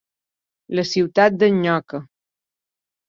[0.79, 2.01] La ciutat d'en Nyoca.